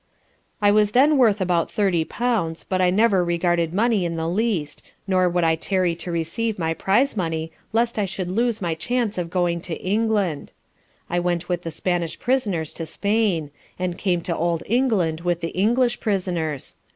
I 0.63 0.71
was 0.71 0.93
then 0.93 1.15
worth 1.15 1.39
about 1.39 1.69
thirty 1.69 2.03
pounds, 2.03 2.63
but 2.63 2.81
I 2.81 2.89
never 2.89 3.23
regarded 3.23 3.71
money 3.71 4.03
in 4.03 4.15
the 4.15 4.27
least, 4.27 4.81
nor 5.05 5.29
would 5.29 5.43
I 5.43 5.53
tarry 5.53 5.93
to 5.97 6.11
receive 6.11 6.57
my 6.57 6.73
prize 6.73 7.15
money 7.15 7.51
least 7.71 7.99
I 7.99 8.05
should 8.05 8.27
lose 8.31 8.63
my 8.63 8.73
chance 8.73 9.19
of 9.19 9.29
going 9.29 9.61
to 9.61 9.75
England. 9.79 10.53
I 11.07 11.19
went 11.19 11.47
with 11.49 11.61
the 11.61 11.69
Spanish 11.69 12.17
prisoners 12.17 12.73
to 12.73 12.87
Spain; 12.87 13.51
and 13.77 13.95
came 13.95 14.21
to 14.23 14.35
Old 14.35 14.63
England 14.65 15.21
with 15.21 15.41
the 15.41 15.49
English 15.49 15.99
prisoners. 15.99 16.77